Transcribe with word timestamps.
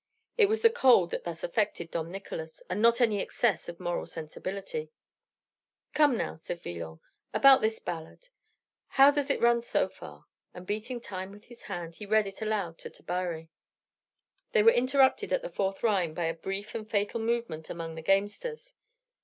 It 0.35 0.47
was 0.47 0.63
the 0.63 0.71
cold 0.71 1.11
that 1.11 1.25
thus 1.25 1.43
affected 1.43 1.91
Dom 1.91 2.09
Nicolas, 2.09 2.63
and 2.71 2.81
not 2.81 3.01
any 3.01 3.19
excess 3.21 3.69
of 3.69 3.79
moral 3.79 4.07
sensibility. 4.07 4.89
"Come 5.93 6.17
now," 6.17 6.33
said 6.33 6.59
Villon 6.63 6.99
"about 7.35 7.61
this 7.61 7.77
ballade. 7.77 8.29
How 8.87 9.11
does 9.11 9.29
it 9.29 9.39
run 9.39 9.61
so 9.61 9.87
far?" 9.87 10.25
And 10.55 10.65
beating 10.65 11.01
time 11.01 11.31
with 11.31 11.43
his 11.43 11.61
hand, 11.65 11.97
he 11.97 12.07
read 12.07 12.25
it 12.25 12.41
aloud 12.41 12.79
to 12.79 12.89
Tabary. 12.89 13.49
They 14.53 14.63
were 14.63 14.71
interrupted 14.71 15.31
at 15.31 15.43
the 15.43 15.51
fourth 15.51 15.83
rhyme 15.83 16.15
by 16.15 16.25
a 16.25 16.33
brief 16.33 16.73
and 16.73 16.89
fatal 16.89 17.19
movement 17.19 17.69
among 17.69 17.93
the 17.93 18.01
gamesters. 18.01 18.73